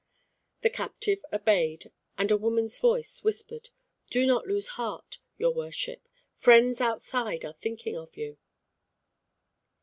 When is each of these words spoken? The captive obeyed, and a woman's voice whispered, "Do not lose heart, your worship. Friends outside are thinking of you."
The 0.61 0.71
captive 0.71 1.23
obeyed, 1.31 1.91
and 2.17 2.31
a 2.31 2.35
woman's 2.35 2.79
voice 2.79 3.23
whispered, 3.23 3.69
"Do 4.09 4.25
not 4.25 4.47
lose 4.47 4.69
heart, 4.69 5.19
your 5.37 5.53
worship. 5.53 6.09
Friends 6.33 6.81
outside 6.81 7.45
are 7.45 7.53
thinking 7.53 7.95
of 7.95 8.17
you." 8.17 8.39